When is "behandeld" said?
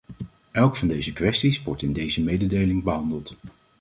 2.83-3.35